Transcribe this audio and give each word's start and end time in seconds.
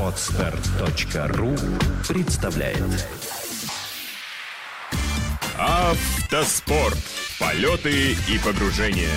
Отстар.ру 0.00 1.54
представляет 2.08 2.78
Автоспорт. 5.58 6.96
Полеты 7.38 8.12
и 8.12 8.38
погружения. 8.42 9.14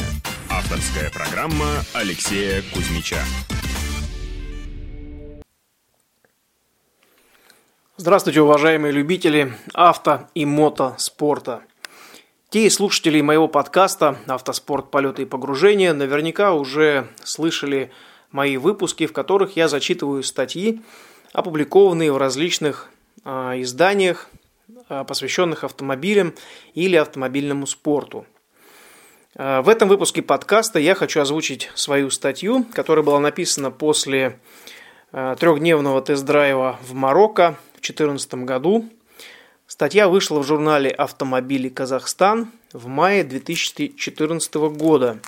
Авторская 0.50 1.10
программа 1.10 1.84
Алексея 1.94 2.62
Кузьмича. 2.74 3.20
Здравствуйте, 7.96 8.42
уважаемые 8.42 8.92
любители 8.92 9.54
авто 9.74 10.28
и 10.36 10.46
мотоспорта. 10.46 11.64
Те 12.50 12.70
слушатели 12.70 13.22
моего 13.22 13.48
подкаста 13.48 14.18
«Автоспорт, 14.28 14.92
полеты 14.92 15.22
и 15.22 15.26
погружения» 15.26 15.94
наверняка 15.94 16.54
уже 16.54 17.08
слышали 17.24 17.92
мои 18.34 18.58
выпуски, 18.58 19.08
в 19.08 19.14
которых 19.14 19.56
я 19.56 19.70
зачитываю 19.70 20.24
статьи, 20.24 20.82
опубликованные 21.32 22.12
в 22.12 22.18
различных 22.18 22.90
э, 23.24 23.30
изданиях, 23.62 24.28
э, 24.90 25.06
посвященных 25.08 25.64
автомобилям 25.64 26.34
или 26.74 26.98
автомобильному 26.98 27.66
спорту. 27.66 28.26
Э, 29.36 29.62
в 29.62 29.70
этом 29.70 29.88
выпуске 29.88 30.22
подкаста 30.22 30.80
я 30.80 30.96
хочу 30.96 31.22
озвучить 31.22 31.72
свою 31.76 32.10
статью, 32.10 32.66
которая 32.74 33.06
была 33.06 33.20
написана 33.20 33.72
после 33.72 34.40
э, 35.12 35.36
трехдневного 35.40 36.02
тест-драйва 36.02 36.80
в 36.82 36.94
Марокко 36.94 37.56
2014 37.74 38.34
году. 38.46 38.90
Статья 39.68 40.08
вышла 40.08 40.40
в 40.40 40.46
журнале 40.46 40.90
«Автомобили 40.90 41.70
Казахстан» 41.70 42.52
в 42.74 42.88
мае 42.88 43.24
2014 43.24 44.56
года. 44.56 45.20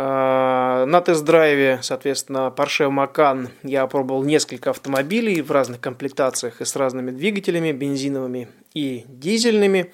А, 0.00 0.86
на 0.86 1.00
тест-драйве, 1.00 1.80
соответственно, 1.82 2.54
Porsche 2.56 2.88
Macan 2.88 3.50
я 3.64 3.82
опробовал 3.82 4.22
несколько 4.22 4.70
автомобилей 4.70 5.42
в 5.42 5.50
разных 5.50 5.80
комплектациях 5.80 6.60
и 6.60 6.64
с 6.64 6.76
разными 6.76 7.10
двигателями, 7.10 7.72
бензиновыми 7.72 8.48
и 8.74 9.04
дизельными. 9.08 9.92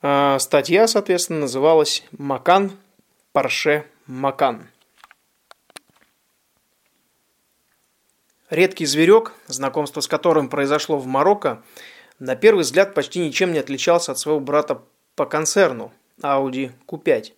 А, 0.00 0.38
статья, 0.38 0.86
соответственно, 0.86 1.40
называлась 1.40 2.04
Macan 2.16 2.72
Porsche 3.34 3.84
Macan. 4.08 4.62
Редкий 8.48 8.86
зверек, 8.86 9.34
знакомство 9.46 10.00
с 10.00 10.08
которым 10.08 10.48
произошло 10.48 10.96
в 10.96 11.06
Марокко, 11.06 11.62
на 12.18 12.34
первый 12.34 12.62
взгляд 12.62 12.94
почти 12.94 13.18
ничем 13.18 13.52
не 13.52 13.58
отличался 13.58 14.12
от 14.12 14.18
своего 14.18 14.40
брата 14.40 14.80
по 15.16 15.26
концерну 15.26 15.92
Audi 16.22 16.72
Q5. 16.86 17.32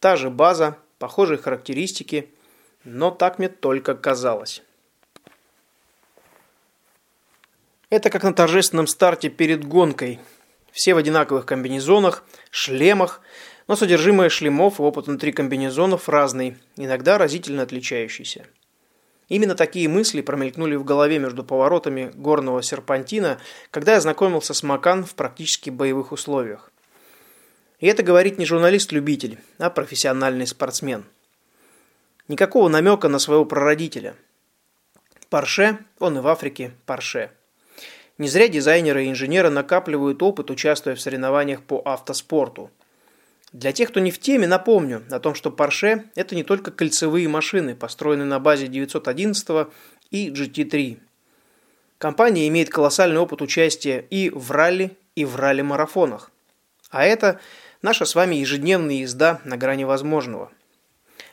Та 0.00 0.16
же 0.16 0.30
база, 0.30 0.78
похожие 0.98 1.38
характеристики, 1.38 2.30
но 2.84 3.10
так 3.10 3.38
мне 3.38 3.48
только 3.48 3.94
казалось. 3.94 4.62
Это 7.90 8.10
как 8.10 8.22
на 8.22 8.34
торжественном 8.34 8.86
старте 8.86 9.30
перед 9.30 9.64
гонкой. 9.64 10.20
Все 10.72 10.94
в 10.94 10.98
одинаковых 10.98 11.46
комбинезонах, 11.46 12.22
шлемах, 12.50 13.22
но 13.66 13.76
содержимое 13.76 14.28
шлемов 14.28 14.78
и 14.78 14.82
опыт 14.82 15.06
внутри 15.06 15.32
комбинезонов 15.32 16.08
разный, 16.08 16.56
иногда 16.76 17.16
разительно 17.18 17.62
отличающийся. 17.62 18.46
Именно 19.28 19.54
такие 19.54 19.88
мысли 19.88 20.22
промелькнули 20.22 20.76
в 20.76 20.84
голове 20.84 21.18
между 21.18 21.44
поворотами 21.44 22.10
горного 22.14 22.62
серпантина, 22.62 23.38
когда 23.70 23.94
я 23.94 24.00
знакомился 24.00 24.54
с 24.54 24.62
Макан 24.62 25.04
в 25.04 25.14
практически 25.14 25.70
боевых 25.70 26.12
условиях. 26.12 26.70
И 27.80 27.86
это 27.86 28.02
говорит 28.02 28.38
не 28.38 28.44
журналист-любитель, 28.44 29.38
а 29.58 29.70
профессиональный 29.70 30.46
спортсмен. 30.46 31.04
Никакого 32.26 32.68
намека 32.68 33.08
на 33.08 33.18
своего 33.18 33.44
прародителя. 33.44 34.16
Парше, 35.30 35.78
он 35.98 36.18
и 36.18 36.20
в 36.20 36.26
Африке 36.26 36.72
Парше. 36.86 37.30
Не 38.18 38.28
зря 38.28 38.48
дизайнеры 38.48 39.04
и 39.04 39.10
инженеры 39.10 39.50
накапливают 39.50 40.22
опыт, 40.22 40.50
участвуя 40.50 40.96
в 40.96 41.00
соревнованиях 41.00 41.62
по 41.62 41.80
автоспорту– 41.84 42.70
для 43.52 43.72
тех, 43.72 43.88
кто 43.88 44.00
не 44.00 44.10
в 44.10 44.18
теме, 44.18 44.46
напомню 44.46 45.04
о 45.10 45.20
том, 45.20 45.34
что 45.34 45.48
Porsche– 45.48 46.04
это 46.14 46.34
не 46.34 46.44
только 46.44 46.70
кольцевые 46.70 47.28
машины, 47.28 47.74
построенные 47.74 48.26
на 48.26 48.38
базе 48.38 48.66
911 48.66 49.68
и 50.10 50.28
GT3. 50.28 50.98
Компания 51.96 52.46
имеет 52.48 52.68
колоссальный 52.68 53.18
опыт 53.18 53.40
участия 53.40 54.04
и 54.10 54.28
в 54.28 54.50
ралли, 54.50 54.96
и 55.14 55.24
в 55.24 55.36
ралли-марафонах. 55.36 56.30
А 56.90 57.04
это 57.04 57.40
наша 57.82 58.04
с 58.04 58.14
вами 58.14 58.36
ежедневная 58.36 58.96
езда 58.96 59.40
на 59.44 59.56
грани 59.56 59.84
возможного. 59.84 60.50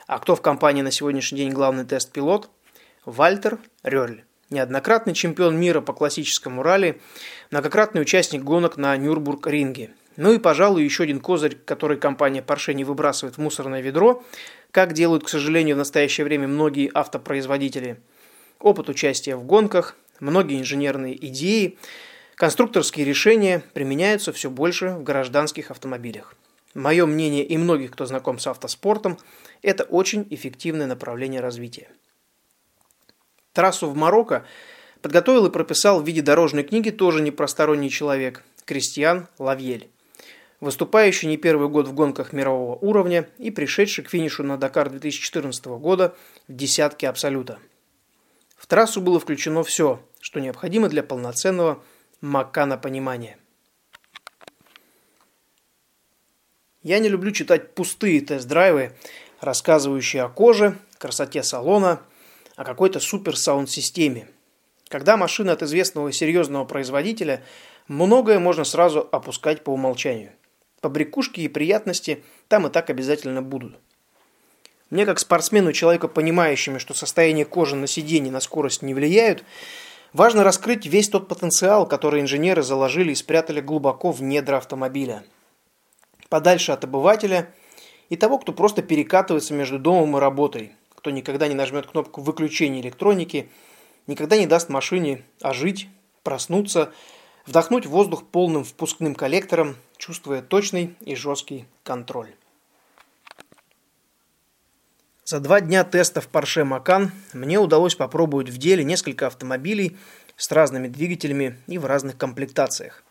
А 0.08 0.20
кто 0.20 0.36
в 0.36 0.42
компании 0.42 0.82
на 0.82 0.92
сегодняшний 0.92 1.40
день 1.40 1.52
главный 1.52 1.86
тест-пилот? 1.86 2.50
Вальтер 3.06 3.60
Рёрль. 3.84 4.24
Неоднократный 4.50 5.14
чемпион 5.14 5.60
мира 5.60 5.82
по 5.82 5.94
классическому 5.94 6.64
ралли, 6.64 7.02
многократный 7.52 8.02
участник 8.02 8.44
гонок 8.44 8.78
на 8.78 8.96
Нюрбург-ринге– 8.96 9.92
ну 10.18 10.32
и, 10.32 10.40
пожалуй, 10.40 10.84
еще 10.84 11.04
один 11.04 11.20
козырь, 11.20 11.58
который 11.66 11.98
компания 11.98 12.42
Porsche 12.42 12.74
не 12.74 12.84
выбрасывает 12.84 13.36
в 13.36 13.42
мусорное 13.42 13.82
ведро, 13.82 14.24
как 14.72 14.94
делают, 14.94 15.24
к 15.24 15.30
сожалению, 15.30 15.76
в 15.76 15.80
настоящее 15.80 16.24
время 16.26 16.48
многие 16.48 16.90
автопроизводители. 16.94 18.00
Опыт 18.60 18.88
участия 18.88 19.36
в 19.36 19.44
гонках, 19.44 19.96
многие 20.20 20.60
инженерные 20.60 21.16
идеи, 21.28 21.78
конструкторские 22.36 23.06
решения 23.06 23.64
применяются 23.74 24.32
все 24.32 24.50
больше 24.50 24.90
в 24.90 25.04
гражданских 25.04 25.72
автомобилях. 25.72 26.36
Мое 26.74 27.06
мнение 27.06 27.46
и 27.46 27.58
многих, 27.58 27.92
кто 27.92 28.06
знаком 28.06 28.40
с 28.40 28.48
автоспортом, 28.48 29.18
это 29.62 29.84
очень 29.84 30.28
эффективное 30.30 30.88
направление 30.88 31.42
развития. 31.42 31.90
Трассу 33.54 33.90
в 33.90 33.96
Марокко 33.96 34.46
подготовил 35.02 35.46
и 35.46 35.52
прописал 35.52 36.02
в 36.02 36.06
виде 36.06 36.22
дорожной 36.22 36.64
книги 36.64 36.90
тоже 36.90 37.22
непросторонний 37.22 37.90
человек– 37.90 38.44
Кристиан 38.66 39.28
Лавьель 39.38 39.90
выступающий 40.60 41.28
не 41.28 41.38
первый 41.38 41.70
год 41.70 41.88
в 41.88 41.94
гонках 41.94 42.34
мирового 42.34 42.76
уровня 42.76 43.30
и 43.38 43.52
пришедший 43.52 44.04
к 44.04 44.10
финишу 44.10 44.44
на 44.44 44.58
Дакар 44.58 44.90
2014 44.90 45.66
года 45.66 46.16
в 46.48 46.56
десятке 46.56 47.08
абсолюта. 47.08 47.60
В 48.56 48.68
трассу 48.68 49.02
было 49.02 49.20
включено 49.20 49.64
все, 49.64 50.02
что 50.20 50.40
необходимо 50.40 50.90
для 50.90 51.04
полноценного 51.04 51.84
макана 52.22 52.78
понимания. 52.78 53.38
Я 56.84 57.00
не 57.00 57.10
люблю 57.10 57.32
читать 57.32 57.74
пустые 57.74 58.22
тест-драйвы, 58.22 58.94
рассказывающие 59.42 60.24
о 60.24 60.30
коже, 60.30 60.78
красоте 60.98 61.44
салона, 61.44 62.02
о 62.56 62.64
какой-то 62.64 63.00
супер 63.00 63.38
саунд-системе. 63.38 64.28
Когда 64.88 65.18
машина 65.18 65.54
от 65.54 65.64
известного 65.64 66.12
серьезного 66.12 66.66
производителя, 66.66 67.44
многое 67.88 68.40
можно 68.40 68.64
сразу 68.64 69.08
опускать 69.12 69.64
по 69.64 69.72
умолчанию– 69.72 70.32
побрякушки 70.86 71.42
и 71.42 71.48
приятности 71.48 72.24
там 72.48 72.68
и 72.68 72.70
так 72.70 72.92
обязательно 72.92 73.42
будут. 73.42 73.76
Мне 74.92 75.08
как 75.08 75.18
спортсмену, 75.18 75.74
человека 75.74 76.08
понимающему, 76.08 76.80
что 76.80 76.94
состояние 76.94 77.44
кожи 77.44 77.76
на 77.76 77.88
сиденье 77.88 78.32
на 78.32 78.40
скорость 78.40 78.84
не 78.84 78.94
влияют, 78.94 79.44
важно 80.16 80.44
раскрыть 80.44 80.86
весь 80.86 81.10
тот 81.10 81.28
потенциал, 81.28 81.86
который 81.86 82.22
инженеры 82.22 82.64
заложили 82.64 83.12
и 83.12 83.16
спрятали 83.16 83.60
глубоко 83.60 84.12
в 84.12 84.24
недра 84.24 84.58
автомобиля. 84.58 85.26
Подальше 86.30 86.72
от 86.72 86.86
обывателя 86.86 87.54
и 88.10 88.16
того, 88.16 88.40
кто 88.40 88.54
просто 88.54 88.82
перекатывается 88.82 89.54
между 89.54 89.78
домом 89.78 90.18
и 90.18 90.20
работой, 90.20 90.72
кто 90.96 91.12
никогда 91.12 91.48
не 91.48 91.54
нажмет 91.54 91.88
кнопку 91.88 92.22
выключения 92.22 92.82
электроники, 92.82 93.50
никогда 94.08 94.38
не 94.38 94.48
даст 94.48 94.70
машине 94.70 95.24
ожить, 95.42 95.90
проснуться, 96.24 96.94
вдохнуть 97.46 97.86
воздух 97.86 98.24
полным 98.24 98.64
впускным 98.64 99.16
коллектором, 99.16 99.76
чувствуя 99.98 100.42
точный 100.42 100.96
и 101.02 101.16
жесткий 101.16 101.66
контроль. 101.84 102.34
За 105.28 105.40
два 105.40 105.60
дня 105.60 105.84
тестов 105.84 106.30
Porsche 106.32 106.64
Macan 106.64 107.10
мне 107.34 107.58
удалось 107.58 107.96
попробовать 107.96 108.50
в 108.50 108.60
деле 108.60 108.84
несколько 108.84 109.26
автомобилей 109.26 109.98
с 110.38 110.52
разными 110.52 110.88
двигателями 110.88 111.58
и 111.66 111.80
в 111.80 111.86
разных 111.88 112.16
комплектациях. 112.16 113.04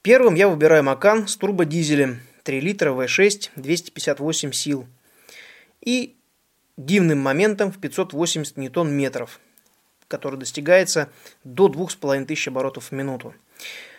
Первым 0.00 0.34
я 0.34 0.48
выбираю 0.48 0.82
Macan 0.82 1.26
с 1.26 1.36
турбодизелем 1.36 2.20
3 2.44 2.60
литра 2.60 2.92
V6 2.92 3.50
258 3.56 4.52
сил 4.52 4.86
и 5.82 6.16
дивным 6.78 7.18
моментом 7.18 7.70
в 7.70 7.78
580 7.78 8.56
ньютон-метров, 8.56 9.40
который 10.08 10.38
достигается 10.38 11.10
до 11.44 11.68
2500 11.68 12.48
оборотов 12.48 12.84
в 12.86 12.92
минуту. 12.92 13.34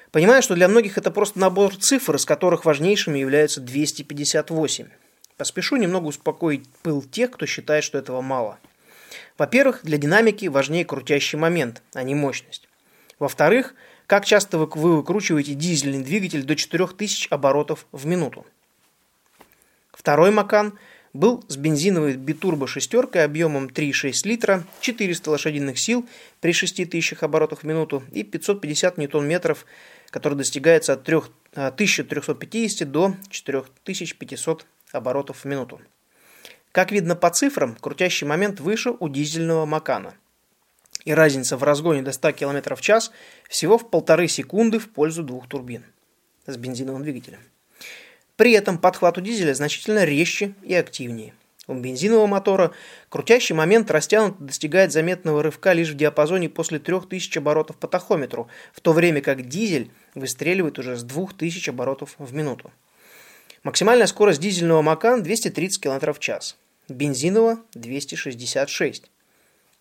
Понимаю, 0.09 0.41
что 0.41 0.55
для 0.55 0.67
многих 0.67 0.97
это 0.97 1.11
просто 1.11 1.37
набор 1.37 1.75
цифр, 1.75 2.15
из 2.15 2.25
которых 2.25 2.65
важнейшими 2.65 3.19
являются 3.19 3.61
258. 3.61 4.87
Поспешу 5.41 5.77
немного 5.77 6.05
успокоить 6.05 6.69
пыл 6.83 7.01
тех, 7.01 7.31
кто 7.31 7.47
считает, 7.47 7.83
что 7.83 7.97
этого 7.97 8.21
мало. 8.21 8.59
Во-первых, 9.39 9.79
для 9.81 9.97
динамики 9.97 10.45
важнее 10.45 10.85
крутящий 10.85 11.35
момент, 11.35 11.81
а 11.95 12.03
не 12.03 12.13
мощность. 12.13 12.69
Во-вторых, 13.17 13.73
как 14.05 14.23
часто 14.23 14.59
вы, 14.59 14.67
вы 14.67 14.97
выкручиваете 14.97 15.55
дизельный 15.55 16.03
двигатель 16.03 16.43
до 16.43 16.55
4000 16.55 17.29
оборотов 17.31 17.87
в 17.91 18.05
минуту. 18.05 18.45
Второй 19.91 20.29
Макан 20.29 20.77
был 21.11 21.43
с 21.47 21.57
бензиновой 21.57 22.17
битурбо 22.17 22.67
шестеркой 22.67 23.23
объемом 23.23 23.65
3,6 23.65 24.27
литра, 24.27 24.63
400 24.81 25.31
лошадиных 25.31 25.79
сил 25.79 26.07
при 26.39 26.53
6000 26.53 27.23
оборотах 27.23 27.61
в 27.61 27.63
минуту 27.63 28.03
и 28.11 28.21
550 28.21 28.99
ньютон-метров, 28.99 29.65
который 30.11 30.35
достигается 30.35 30.93
от 30.93 31.03
3, 31.03 31.15
1350 31.55 32.91
до 32.91 33.15
4500 33.31 34.67
оборотов 34.93 35.43
в 35.43 35.45
минуту. 35.45 35.79
Как 36.71 36.91
видно 36.91 37.15
по 37.15 37.29
цифрам, 37.29 37.75
крутящий 37.75 38.25
момент 38.25 38.59
выше 38.59 38.91
у 38.91 39.09
дизельного 39.09 39.65
Макана. 39.65 40.13
И 41.03 41.13
разница 41.13 41.57
в 41.57 41.63
разгоне 41.63 42.01
до 42.01 42.11
100 42.11 42.31
км 42.33 42.75
в 42.75 42.81
час 42.81 43.11
всего 43.49 43.77
в 43.77 43.89
полторы 43.89 44.27
секунды 44.27 44.79
в 44.79 44.89
пользу 44.89 45.23
двух 45.23 45.47
турбин 45.47 45.83
с 46.45 46.57
бензиновым 46.57 47.03
двигателем. 47.03 47.39
При 48.35 48.53
этом 48.53 48.77
подхват 48.77 49.17
у 49.17 49.21
дизеля 49.21 49.53
значительно 49.53 50.03
резче 50.03 50.53
и 50.63 50.73
активнее. 50.73 51.33
У 51.67 51.73
бензинового 51.75 52.27
мотора 52.27 52.71
крутящий 53.09 53.53
момент 53.53 53.91
растянут 53.91 54.43
достигает 54.43 54.91
заметного 54.91 55.43
рывка 55.43 55.73
лишь 55.73 55.91
в 55.91 55.95
диапазоне 55.95 56.49
после 56.49 56.79
3000 56.79 57.37
оборотов 57.37 57.77
по 57.77 57.87
тахометру, 57.87 58.47
в 58.73 58.81
то 58.81 58.93
время 58.93 59.21
как 59.21 59.47
дизель 59.47 59.91
выстреливает 60.15 60.79
уже 60.79 60.97
с 60.97 61.03
2000 61.03 61.69
оборотов 61.69 62.15
в 62.17 62.33
минуту. 62.33 62.71
Максимальная 63.63 64.07
скорость 64.07 64.41
дизельного 64.41 64.81
Макан 64.81 65.21
230 65.21 65.83
км 65.83 66.13
в 66.13 66.19
час, 66.19 66.57
бензинового 66.89 67.59
266. 67.75 69.11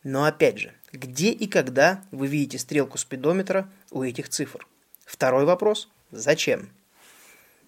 Но 0.04 0.24
опять 0.24 0.58
же, 0.58 0.72
где 0.92 1.30
и 1.30 1.46
когда 1.46 2.04
вы 2.10 2.26
видите 2.26 2.58
стрелку 2.58 2.98
спидометра 2.98 3.70
у 3.90 4.02
этих 4.02 4.28
цифр? 4.28 4.66
Второй 5.06 5.46
вопрос– 5.46 5.88
зачем? 6.10 6.68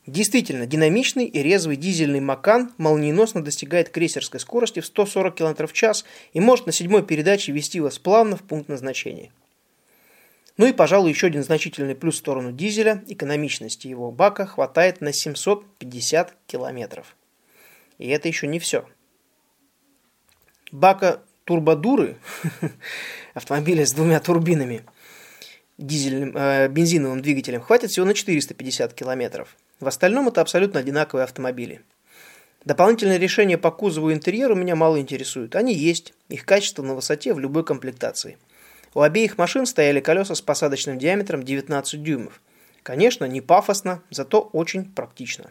Действительно, 0.07 0.67
динамичный 0.67 1.25
и 1.25 1.43
резвый 1.43 1.77
дизельный 1.77 2.21
Макан 2.21 2.73
молниеносно 2.77 3.43
достигает 3.43 3.89
крейсерской 3.89 4.39
скорости 4.39 4.81
в 4.81 4.87
140 4.87 5.35
км 5.35 5.67
в 5.67 5.73
час 5.73 6.05
и 6.35 6.41
может 6.41 6.67
на 6.67 6.73
седьмой 6.73 7.05
передаче 7.05 7.53
вести 7.53 7.81
вас 7.81 7.99
плавно 7.99 8.37
в 8.37 8.43
пункт 8.43 8.69
назначения. 8.69 9.31
Ну 10.57 10.67
и, 10.67 10.73
пожалуй, 10.73 11.11
еще 11.11 11.29
один 11.29 11.43
значительный 11.43 11.95
плюс 11.95 12.17
в 12.17 12.19
сторону 12.19 12.53
дизеля– 12.53 13.03
экономичности 13.09 13.87
его 13.87 14.11
бака 14.11 14.47
хватает 14.47 15.01
на 15.01 15.13
750 15.13 16.37
километров. 16.47 17.17
И 17.99 18.09
это 18.09 18.29
еще 18.29 18.47
не 18.47 18.59
все. 18.59 18.87
Бака 20.71 21.23
турбодуры, 21.45 22.17
автомобиля 23.35 23.87
с 23.87 23.93
двумя 23.93 24.21
турбинами, 24.21 24.85
дизельным, 25.79 26.37
э, 26.37 26.69
бензиновым 26.69 27.23
двигателем, 27.23 27.63
хватит 27.63 27.91
всего 27.91 28.07
на 28.07 28.15
450 28.15 28.93
километров. 28.93 29.57
В 29.81 29.89
остальном 29.89 30.29
это 30.29 30.41
абсолютно 30.41 30.81
одинаковые 30.81 31.25
автомобили. 31.25 31.83
Дополнительные 32.65 33.19
решения 33.19 33.59
по 33.59 33.71
кузову 33.71 34.11
и 34.11 34.15
интерьеру 34.15 34.55
меня 34.55 34.77
мало 34.77 35.01
интересуют. 35.01 35.57
Они 35.57 35.75
есть, 35.75 36.15
их 36.29 36.45
качество 36.45 36.83
на 36.83 36.95
высоте 36.95 37.35
в 37.35 37.41
любой 37.41 37.65
комплектации. 37.65 38.39
У 38.95 39.01
обеих 39.01 39.39
машин 39.39 39.67
стояли 39.67 40.01
колеса 40.01 40.35
с 40.35 40.43
посадочным 40.43 40.99
диаметром 40.99 41.43
19 41.43 42.03
дюймов. 42.03 42.41
Конечно, 42.83 43.25
не 43.25 43.41
пафосно, 43.41 44.03
зато 44.11 44.41
очень 44.41 44.85
практично. 44.85 45.51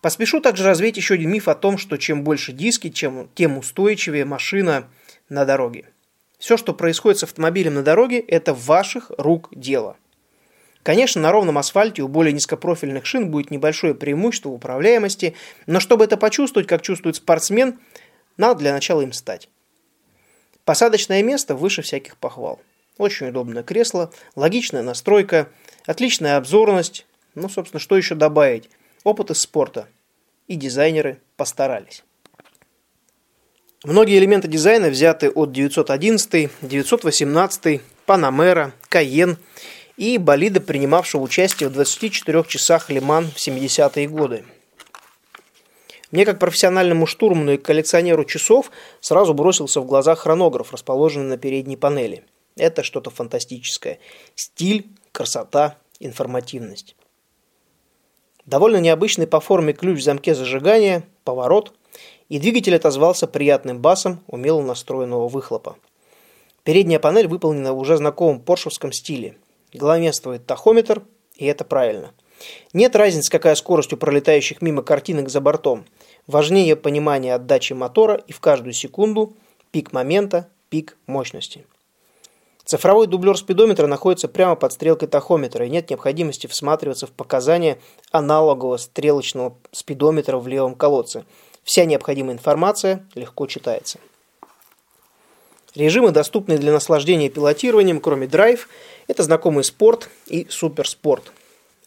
Поспешу 0.00 0.40
также 0.40 0.64
развеять 0.64 0.96
еще 0.96 1.14
один 1.14 1.30
миф 1.30 1.46
о 1.46 1.54
том, 1.54 1.78
что 1.78 1.96
чем 1.96 2.24
больше 2.24 2.52
диски, 2.52 2.90
чем, 2.90 3.28
тем 3.34 3.58
устойчивее 3.58 4.24
машина 4.24 4.88
на 5.28 5.44
дороге. 5.44 5.84
Все, 6.38 6.56
что 6.56 6.74
происходит 6.74 7.20
с 7.20 7.22
автомобилем 7.22 7.74
на 7.74 7.82
дороге, 7.84 8.18
это 8.18 8.52
ваших 8.52 9.12
рук 9.16 9.48
дело. 9.52 9.96
Конечно, 10.82 11.22
на 11.22 11.30
ровном 11.30 11.58
асфальте 11.58 12.02
у 12.02 12.08
более 12.08 12.32
низкопрофильных 12.32 13.06
шин 13.06 13.30
будет 13.30 13.52
небольшое 13.52 13.94
преимущество 13.94 14.48
в 14.48 14.54
управляемости, 14.54 15.36
но 15.66 15.78
чтобы 15.78 16.04
это 16.04 16.16
почувствовать, 16.16 16.66
как 16.66 16.82
чувствует 16.82 17.14
спортсмен, 17.14 17.78
надо 18.36 18.58
для 18.58 18.72
начала 18.72 19.02
им 19.02 19.12
стать. 19.12 19.48
Посадочное 20.64 21.22
место 21.22 21.54
выше 21.54 21.82
всяких 21.82 22.16
похвал. 22.16 22.60
Очень 22.98 23.28
удобное 23.28 23.62
кресло, 23.62 24.12
логичная 24.36 24.82
настройка, 24.82 25.48
отличная 25.86 26.36
обзорность. 26.36 27.06
Ну, 27.34 27.48
собственно, 27.48 27.80
что 27.80 27.96
еще 27.96 28.14
добавить? 28.14 28.68
Опыт 29.04 29.30
из 29.30 29.40
спорта. 29.40 29.88
И 30.46 30.56
дизайнеры 30.56 31.20
постарались. 31.36 32.04
Многие 33.84 34.18
элементы 34.18 34.46
дизайна 34.46 34.88
взяты 34.88 35.30
от 35.30 35.52
911, 35.52 36.50
918, 36.62 37.80
Панамера, 38.06 38.72
Каен– 38.88 39.38
и 39.96 40.18
болида, 40.18 40.60
принимавшего 40.60 41.22
участие 41.22 41.68
в 41.68 41.72
24 41.72 42.44
часах 42.48 42.90
Лиман 42.90 43.30
в 43.30 43.36
70-е 43.36 44.08
годы. 44.08 44.44
Мне, 46.12 46.24
как 46.24 46.38
профессиональному 46.38 47.06
штурману 47.06 47.54
и 47.54 47.56
коллекционеру 47.56 48.24
часов, 48.24 48.70
сразу 49.00 49.34
бросился 49.34 49.80
в 49.80 49.86
глаза 49.86 50.14
хронограф, 50.14 50.72
расположенный 50.72 51.26
на 51.26 51.36
передней 51.38 51.76
панели. 51.76 52.24
Это 52.54 52.84
что-то 52.84 53.10
фантастическое. 53.10 53.98
Стиль, 54.36 54.86
красота, 55.10 55.76
информативность. 55.98 56.94
Довольно 58.46 58.76
необычный 58.76 59.26
по 59.26 59.40
форме 59.40 59.72
ключ 59.72 59.98
в 59.98 60.04
замке 60.04 60.34
зажигания, 60.36 61.02
поворот, 61.24 61.72
и 62.28 62.38
двигатель 62.38 62.76
отозвался 62.76 63.26
приятным 63.26 63.80
басом 63.80 64.22
умело 64.28 64.62
настроенного 64.62 65.28
выхлопа. 65.28 65.76
Передняя 66.62 67.00
панель 67.00 67.26
выполнена 67.26 67.72
в 67.72 67.78
уже 67.78 67.96
знакомом 67.96 68.40
поршевском 68.40 68.92
стиле– 68.92 69.36
главенствует 69.72 70.46
тахометр, 70.46 71.02
и 71.36 71.46
это 71.46 71.64
правильно. 71.64 72.12
Нет 72.72 72.96
разницы, 72.96 73.30
какая 73.30 73.54
скорость 73.54 73.92
у 73.92 73.96
пролетающих 73.96 74.62
мимо 74.62 74.82
картинок 74.82 75.28
за 75.28 75.40
бортом. 75.40 75.84
Важнее 76.26 76.76
понимание 76.76 77.34
отдачи 77.34 77.72
мотора 77.72 78.22
и 78.26 78.32
в 78.32 78.40
каждую 78.40 78.72
секунду 78.72 79.34
пик 79.70 79.92
момента, 79.92 80.48
пик 80.68 80.96
мощности. 81.06 81.66
Цифровой 82.64 83.06
дублер 83.08 83.36
спидометра 83.36 83.86
находится 83.86 84.28
прямо 84.28 84.54
под 84.54 84.72
стрелкой 84.72 85.08
тахометра, 85.08 85.66
и 85.66 85.70
нет 85.70 85.90
необходимости 85.90 86.46
всматриваться 86.46 87.06
в 87.06 87.10
показания 87.10 87.78
аналогового 88.12 88.76
стрелочного 88.76 89.56
спидометра 89.72 90.38
в 90.38 90.46
левом 90.46 90.74
колодце. 90.74 91.24
Вся 91.64 91.84
необходимая 91.84 92.34
информация 92.34 93.06
легко 93.14 93.46
читается. 93.46 93.98
Режимы, 95.74 96.10
доступные 96.10 96.58
для 96.58 96.72
наслаждения 96.72 97.30
пилотированием, 97.30 98.00
кроме 98.00 98.26
драйв, 98.26 98.68
это 99.08 99.22
знакомый 99.22 99.64
спорт 99.64 100.08
и 100.26 100.46
суперспорт. 100.48 101.32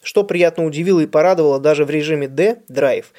Что 0.06 0.22
приятно 0.22 0.64
удивило 0.64 1.00
и 1.00 1.06
порадовало 1.08 1.58
даже 1.58 1.84
в 1.84 1.90
режиме 1.90 2.28
D– 2.28 2.62
драйв. 2.68 3.12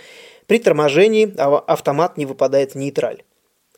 При 0.46 0.58
торможении 0.58 1.34
автомат 1.38 2.16
не 2.16 2.26
выпадает 2.26 2.72
в 2.72 2.76
нейтраль. 2.76 3.24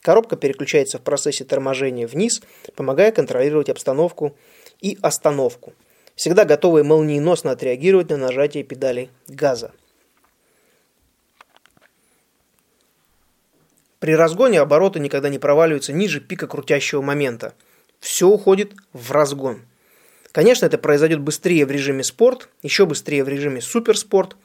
Коробка 0.03 0.35
переключается 0.35 0.99
в 0.99 1.01
процессе 1.01 1.43
торможения 1.43 2.05
вниз, 2.05 2.39
помогая 2.75 3.11
контролировать 3.11 3.67
обстановку 3.67 4.37
и 4.79 4.95
остановку. 5.01 5.73
Всегда 6.13 6.45
готовы 6.45 6.83
молниеносно 6.83 7.49
отреагировать 7.49 8.11
на 8.11 8.17
нажатие 8.17 8.63
педали 8.63 9.09
газа. 9.27 9.71
При 13.97 14.15
разгоне 14.15 14.61
обороты 14.61 14.99
никогда 14.99 15.29
не 15.29 15.39
проваливаются 15.39 15.93
ниже 15.93 16.19
пика 16.21 16.45
крутящего 16.45 17.01
момента. 17.01 17.55
Все 17.99 18.27
уходит 18.27 18.73
в 18.93 19.11
разгон. 19.11 19.63
Конечно, 20.31 20.65
это 20.65 20.77
произойдет 20.77 21.21
быстрее 21.21 21.65
в 21.65 21.71
режиме 21.71 22.03
спорт, 22.03 22.49
еще 22.61 22.85
быстрее 22.85 23.23
в 23.23 23.29
режиме 23.29 23.61
суперспорт, 23.61 24.35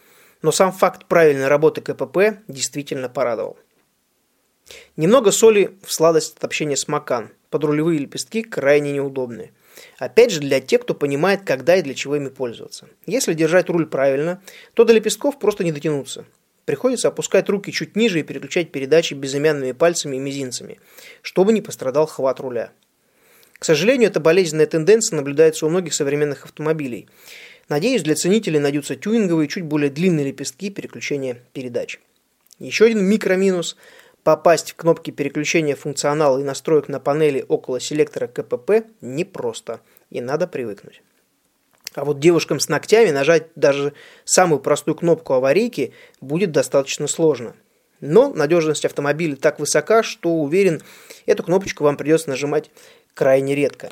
но 0.43 0.51
сам 0.51 0.73
факт 0.73 1.07
правильной 1.07 1.49
работы 1.49 1.81
КПП 1.81 2.43
действительно 2.49 3.09
порадовал. 3.09 3.59
Немного 4.97 5.31
соли 5.31 5.77
в 5.83 5.93
сладость 5.93 6.37
от 6.37 6.45
общения 6.45 6.77
с 6.77 6.89
Макан. 6.89 7.31
Подрулевые 7.51 7.99
лепестки 7.99 8.43
крайне 8.43 8.93
неудобные. 8.93 9.53
Опять 9.99 10.31
же, 10.31 10.41
для 10.41 10.61
тех, 10.61 10.83
кто 10.83 10.95
понимает, 10.95 11.43
когда 11.45 11.77
и 11.77 11.83
для 11.83 11.95
чего 11.95 12.17
ими 12.17 12.29
пользоваться. 12.29 12.89
Если 13.07 13.35
держать 13.35 13.69
руль 13.69 13.87
правильно, 13.87 14.43
то 14.75 14.85
до 14.85 14.93
лепестков 14.93 15.39
просто 15.39 15.65
не 15.65 15.73
дотянуться. 15.73 16.25
Приходится 16.65 17.09
опускать 17.09 17.49
руки 17.49 17.73
чуть 17.73 17.95
ниже 17.95 18.21
и 18.21 18.23
переключать 18.23 18.73
передачи 18.73 19.15
безымянными 19.15 19.73
пальцами 19.73 20.17
и 20.17 20.21
мизинцами, 20.21 20.81
чтобы 21.21 21.53
не 21.53 21.61
пострадал 21.61 22.07
хват 22.07 22.41
руля. 22.41 22.73
К 23.59 23.65
сожалению, 23.65 24.11
эта 24.11 24.21
болезненная 24.21 24.67
тенденция 24.67 25.17
наблюдается 25.17 25.67
у 25.67 25.71
многих 25.71 25.95
современных 25.95 26.45
автомобилей. 26.45 27.09
Надеюсь, 27.69 28.03
для 28.03 28.15
ценителей 28.15 28.61
найдутся 28.61 28.97
тюнинговые, 28.97 29.49
чуть 29.49 29.65
более 29.65 29.91
длинные 29.91 30.27
лепестки 30.27 30.71
переключения 30.71 31.39
передач. 31.53 32.01
Еще 32.59 32.87
один 32.87 33.05
микроминус– 33.05 33.77
попасть 34.25 34.73
в 34.73 34.77
кнопки 34.77 35.11
переключения 35.11 35.77
функционала 35.77 36.39
и 36.39 36.43
настроек 36.43 36.89
на 36.89 36.99
панели 36.99 37.45
около 37.47 37.79
селектора 37.79 38.27
КПП 38.27 38.87
непросто, 39.01 39.81
и 40.11 40.21
надо 40.21 40.49
привыкнуть. 40.49 41.03
А 41.95 42.05
вот 42.05 42.19
девушкам 42.19 42.59
с 42.59 42.69
ногтями 42.69 43.11
нажать 43.11 43.49
даже 43.55 43.93
самую 44.25 44.59
простую 44.59 44.97
кнопку 44.97 45.35
аварийки 45.35 45.93
будет 46.21 46.51
достаточно 46.51 47.07
сложно. 47.07 47.55
Но 48.01 48.33
надежность 48.33 48.85
автомобиля 48.85 49.37
так 49.37 49.61
высока, 49.61 50.03
что 50.03 50.31
уверен, 50.31 50.83
эту 51.27 51.45
кнопочку 51.45 51.85
вам 51.85 51.97
придется 51.97 52.31
нажимать 52.31 52.71
крайне 53.15 53.55
редко. 53.55 53.91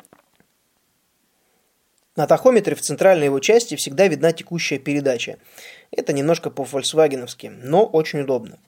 На 2.15 2.27
тахометре 2.27 2.75
в 2.75 2.81
центральной 2.81 3.25
его 3.25 3.39
части 3.39 3.75
всегда 3.75 4.07
видна 4.07 4.33
текущая 4.33 4.77
передача. 4.77 5.37
Это 5.89 6.13
немножко 6.13 6.51
по-фольксвагеновски, 6.51 7.47
но 7.47 7.85
очень 7.85 8.21
удобно. 8.21 8.59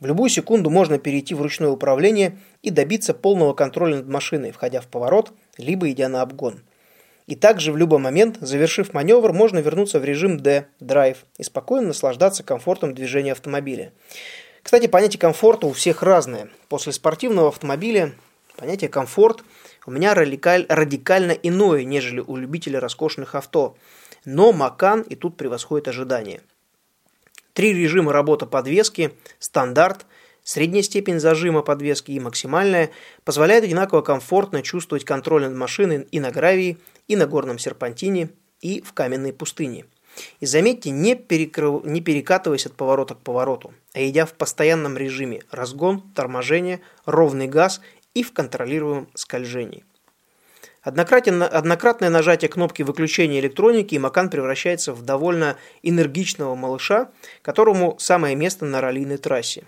В 0.00 0.06
любую 0.06 0.30
секунду 0.30 0.70
можно 0.70 0.98
перейти 0.98 1.34
в 1.34 1.42
ручное 1.42 1.68
управление 1.68 2.38
и 2.62 2.70
добиться 2.70 3.12
полного 3.12 3.52
контроля 3.52 3.96
над 3.96 4.08
машиной, 4.08 4.52
входя 4.52 4.80
в 4.80 4.86
поворот, 4.86 5.32
либо 5.58 5.90
идя 5.90 6.08
на 6.08 6.22
обгон. 6.22 6.62
И 7.26 7.36
также 7.36 7.72
в 7.72 7.76
любой 7.76 7.98
момент, 7.98 8.38
завершив 8.40 8.92
маневр, 8.92 9.32
можно 9.32 9.58
вернуться 9.58 9.98
в 9.98 10.04
режим 10.04 10.38
D, 10.38 10.66
драйв, 10.80 11.24
и 11.38 11.42
спокойно 11.42 11.88
наслаждаться 11.88 12.42
комфортом 12.42 12.94
движения 12.94 13.32
автомобиля. 13.32 13.92
Кстати, 14.62 14.86
понятие 14.86 15.20
комфорта 15.20 15.66
у 15.66 15.72
всех 15.72 16.02
разное. 16.02 16.48
После 16.68 16.92
спортивного 16.92 17.48
автомобиля 17.48 18.12
понятие 18.56 18.88
комфорт 18.90 19.44
у 19.86 19.90
меня 19.90 20.14
радикаль, 20.14 20.66
радикально 20.68 21.32
иное, 21.32 21.84
нежели 21.84 22.20
у 22.20 22.36
любителей 22.36 22.78
роскошных 22.78 23.34
авто. 23.34 23.76
Но 24.24 24.52
Макан 24.52 25.02
и 25.02 25.14
тут 25.14 25.36
превосходит 25.36 25.88
ожидания. 25.88 26.40
Три 27.52 27.72
режима 27.72 28.12
работы 28.12 28.46
подвески, 28.46 29.12
стандарт, 29.38 30.06
средняя 30.42 30.82
степень 30.82 31.20
зажима 31.20 31.62
подвески 31.62 32.12
и 32.12 32.20
максимальная 32.20 32.90
позволяет 33.24 33.64
одинаково 33.64 34.02
комфортно 34.02 34.62
чувствовать 34.62 35.04
контроль 35.04 35.42
над 35.42 35.54
машиной 35.54 36.06
и 36.10 36.20
на 36.20 36.30
гравии, 36.30 36.78
и 37.06 37.16
на 37.16 37.26
горном 37.26 37.58
серпантине, 37.58 38.30
и 38.60 38.80
в 38.80 38.92
каменной 38.92 39.32
пустыне. 39.32 39.84
И 40.40 40.46
заметьте, 40.46 40.90
не, 40.90 41.14
перекрыв... 41.14 41.84
не 41.84 42.00
перекатываясь 42.00 42.66
от 42.66 42.74
поворота 42.74 43.14
к 43.14 43.18
повороту, 43.18 43.74
а 43.92 44.00
идя 44.00 44.26
в 44.26 44.32
постоянном 44.32 44.96
режиме 44.96 45.42
разгон, 45.50 46.02
торможение, 46.14 46.80
ровный 47.04 47.48
газ 47.48 47.80
и 48.14 48.22
в 48.22 48.32
контролируемом 48.32 49.08
скольжении. 49.14 49.84
Однократное 50.82 52.10
нажатие 52.10 52.50
кнопки 52.50 52.82
выключения 52.82 53.40
электроники, 53.40 53.94
и 53.94 53.98
Макан 53.98 54.28
превращается 54.28 54.92
в 54.92 55.02
довольно 55.02 55.56
энергичного 55.82 56.54
малыша, 56.54 57.10
которому 57.40 57.96
самое 57.98 58.36
место 58.36 58.66
на 58.66 58.82
раллийной 58.82 59.16
трассе. 59.16 59.64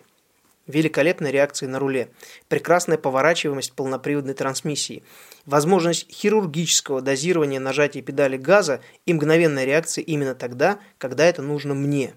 Великолепная 0.67 1.31
реакция 1.31 1.69
на 1.69 1.79
руле, 1.79 2.11
прекрасная 2.49 2.99
поворачиваемость 2.99 3.73
полноприводной 3.73 4.35
трансмиссии, 4.35 5.05
возможность 5.47 6.11
хирургического 6.13 7.01
дозирования 7.01 7.61
нажатия 7.61 8.03
педали 8.03 8.37
газа 8.37 8.81
и 9.07 9.15
мгновенная 9.15 9.65
реакция 9.65 10.03
именно 10.03 10.35
тогда, 10.35 10.81
когда 10.99 11.25
это 11.25 11.41
нужно 11.41 11.73
мне. 11.73 12.15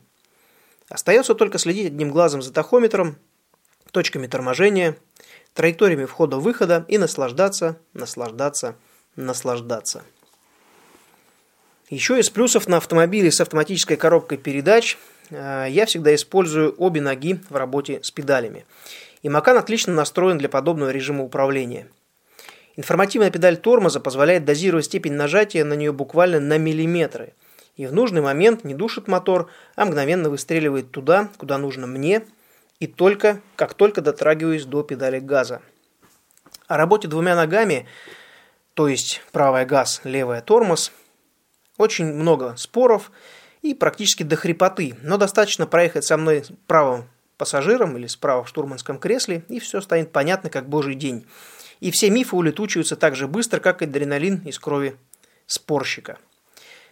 Остается 0.89 1.35
только 1.35 1.59
следить 1.59 1.87
одним 1.87 2.09
глазом 2.09 2.41
за 2.41 2.51
тахометром, 2.51 3.17
точками 3.91 4.27
торможения, 4.27 4.97
траекториями 5.53 6.05
входа-выхода 6.05 6.85
и 6.87 6.97
наслаждаться, 6.97 7.77
наслаждаться, 7.93 8.75
наслаждаться. 9.15 10.03
Еще 11.89 12.19
из 12.19 12.29
плюсов 12.29 12.67
на 12.67 12.77
автомобиле 12.77 13.31
с 13.31 13.41
автоматической 13.41 13.97
коробкой 13.97 14.37
передач 14.37 14.97
э, 15.31 15.65
я 15.69 15.85
всегда 15.85 16.13
использую 16.13 16.75
обе 16.77 17.01
ноги 17.01 17.39
в 17.49 17.55
работе 17.55 17.99
с 18.03 18.11
педалями. 18.11 18.65
И 19.23 19.29
Макан 19.29 19.57
отлично 19.57 19.93
настроен 19.93 20.37
для 20.37 20.49
подобного 20.49 20.91
режима 20.91 21.23
управления. 21.23 21.87
Информативная 22.75 23.31
педаль 23.31 23.57
тормоза 23.57 23.99
позволяет 23.99 24.45
дозировать 24.45 24.85
степень 24.85 25.13
нажатия 25.13 25.65
на 25.65 25.73
нее 25.73 25.91
буквально 25.91 26.39
на 26.39 26.57
миллиметры. 26.57 27.33
И 27.75 27.87
в 27.87 27.93
нужный 27.93 28.21
момент 28.21 28.63
не 28.63 28.75
душит 28.75 29.07
мотор, 29.07 29.49
а 29.75 29.85
мгновенно 29.85 30.29
выстреливает 30.29 30.91
туда, 30.91 31.29
куда 31.37 31.57
нужно 31.57 31.87
мне– 31.87 32.23
и 32.79 32.87
только, 32.87 33.41
как 33.55 33.73
только 33.73 34.01
дотрагиваюсь 34.01 34.65
до 34.65 34.83
педали 34.83 35.19
газа. 35.19 35.61
О 36.67 36.77
работе 36.77 37.07
двумя 37.07 37.35
ногами, 37.35 37.87
то 38.73 38.87
есть 38.87 39.21
правая 39.31 39.65
газ, 39.65 40.01
левая 40.03 40.41
тормоз, 40.41 40.91
очень 41.77 42.05
много 42.13 42.55
споров 42.57 43.11
и 43.61 43.73
практически 43.73 44.23
до 44.23 44.35
хрипоты, 44.35 44.95
но 45.01 45.17
достаточно 45.17 45.67
проехать 45.67 46.05
со 46.05 46.17
мной 46.17 46.43
правым 46.67 47.09
пассажиром 47.37 47.97
или 47.97 48.07
справа 48.07 48.43
в 48.43 48.49
штурманском 48.49 48.99
кресле, 48.99 49.43
и 49.47 49.59
все 49.59 49.81
станет 49.81 50.11
понятно, 50.11 50.49
как 50.49 50.67
божий 50.67 50.95
день. 50.95 51.25
И 51.79 51.91
все 51.91 52.09
мифы 52.09 52.35
улетучиваются 52.35 52.97
так 52.97 53.15
же 53.15 53.27
быстро, 53.27 53.59
как 53.59 53.81
адреналин 53.81 54.41
из 54.45 54.59
крови 54.59 54.97
спорщика. 55.47 56.19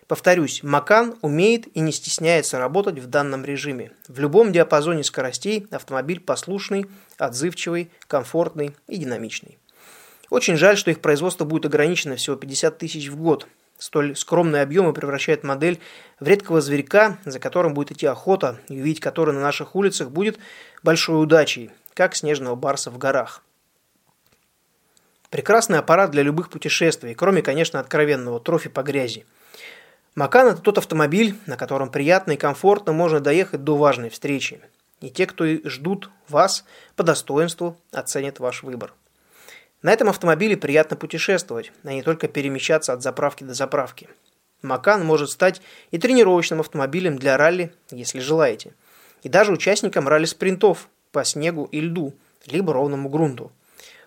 Повторюсь, 0.08 0.64
Макан 0.64 1.18
умеет 1.22 1.68
и 1.76 1.82
не 1.82 1.92
стесняется 1.92 2.58
работать 2.58 3.00
в 3.00 3.08
данном 3.08 3.44
режиме. 3.44 3.92
В 4.08 4.20
любом 4.22 4.54
диапазоне 4.54 5.04
скоростей 5.04 5.68
автомобиль 5.70 6.22
послушный, 6.22 6.86
отзывчивый, 7.18 7.92
комфортный 8.08 8.74
и 8.88 8.96
динамичный. 8.96 9.58
Очень 10.30 10.56
жаль, 10.56 10.78
что 10.78 10.92
их 10.92 11.02
производство 11.02 11.44
будет 11.44 11.66
ограничено 11.66 12.16
всего 12.16 12.38
50 12.38 12.78
тысяч 12.78 13.10
в 13.10 13.18
год. 13.18 13.48
Столь 13.80 14.16
скромные 14.16 14.62
объемы 14.62 14.94
превращают 14.94 15.44
модель 15.44 15.80
в 16.22 16.28
редкого 16.28 16.62
зверька, 16.62 17.18
за 17.26 17.40
которым 17.40 17.74
будет 17.74 17.92
идти 17.92 18.06
охота, 18.06 18.60
и 18.70 18.80
увидеть 18.80 19.02
который 19.02 19.34
на 19.34 19.42
наших 19.42 19.76
улицах 19.76 20.10
будет 20.10 20.40
большой 20.84 21.22
удачей, 21.22 21.70
как 21.94 22.16
снежного 22.16 22.56
барса 22.56 22.92
в 22.92 22.98
горах. 22.98 23.44
Прекрасный 25.30 25.80
аппарат 25.80 26.12
для 26.12 26.24
любых 26.24 26.50
путешествий, 26.50 27.14
кроме, 27.14 27.42
конечно, 27.42 27.82
откровенного 27.82 28.40
трофи 28.40 28.70
по 28.70 28.84
грязи– 28.84 29.26
Макан– 30.18 30.48
это 30.50 30.64
тот 30.64 30.80
автомобиль, 30.80 31.36
на 31.46 31.58
котором 31.58 31.92
приятно 31.92 32.32
и 32.32 32.38
комфортно 32.38 32.92
можно 32.92 33.20
доехать 33.20 33.64
до 33.64 33.78
важной 33.78 34.10
встречи. 34.10 34.60
И 35.00 35.12
те, 35.12 35.28
кто 35.28 35.46
ждут 35.46 36.10
вас, 36.28 36.66
по 36.96 37.04
достоинству 37.04 37.78
оценят 37.92 38.40
ваш 38.40 38.64
выбор. 38.64 38.96
На 39.84 39.94
этом 39.94 40.10
автомобиле 40.10 40.58
приятно 40.58 40.98
путешествовать, 40.98 41.72
а 41.84 41.94
не 41.94 42.02
только 42.02 42.28
перемещаться 42.28 42.94
от 42.94 43.04
заправки 43.04 43.44
до 43.44 43.54
заправки. 43.54 44.10
Макан 44.64 45.06
может 45.06 45.30
стать 45.30 45.62
и 45.92 46.00
тренировочным 46.00 46.62
автомобилем 46.62 47.20
для 47.20 47.38
ралли, 47.38 47.72
если 47.92 48.18
желаете. 48.18 48.74
И 49.22 49.30
даже 49.30 49.52
участником 49.52 50.08
ралли-спринтов 50.08 50.90
по 51.12 51.24
снегу 51.24 51.66
и 51.66 51.80
льду, 51.80 52.16
либо 52.48 52.74
ровному 52.74 53.10
грунту. 53.10 53.52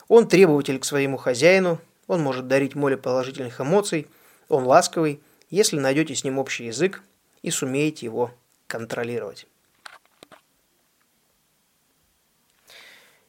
Он 0.08 0.26
требователь 0.26 0.80
к 0.80 0.84
своему 0.84 1.18
хозяину, 1.18 1.78
он 2.08 2.20
может 2.20 2.48
дарить 2.48 2.74
море 2.74 2.96
положительных 2.96 3.60
эмоций, 3.60 4.08
он 4.48 4.64
ласковый, 4.64 5.20
если 5.50 5.78
найдете 5.78 6.14
с 6.14 6.24
ним 6.24 6.38
общий 6.38 6.66
язык 6.66 7.02
и 7.42 7.50
сумеете 7.50 8.06
его 8.06 8.32
контролировать. 8.66 9.46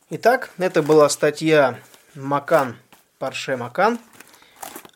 Итак, 0.09 0.51
это 0.57 0.83
была 0.83 1.09
статья 1.09 1.79
Макан, 2.15 2.77
Парше 3.17 3.57
Макан, 3.57 3.99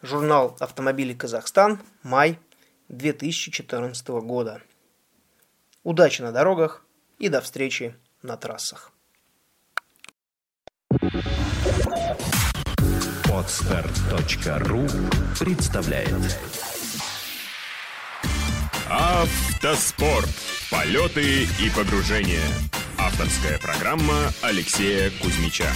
журнал 0.02 0.56
«Автомобили 0.60 1.14
Казахстан», 1.14 1.80
май 2.04 2.38
2014 2.90 4.08
года. 4.10 4.62
Удачи 5.84 6.22
на 6.22 6.32
дорогах 6.32 6.86
и 7.18 7.30
до 7.30 7.42
встречи 7.42 7.96
на 8.22 8.38
трассах. 8.38 8.92
Отстар.ру 13.32 14.88
представляет 15.40 16.75
Автоспорт. 18.90 20.30
Полеты 20.70 21.48
и 21.60 21.70
погружения. 21.76 22.48
Авторская 22.98 23.58
программа 23.58 24.32
Алексея 24.42 25.12
Кузьмича. 25.22 25.68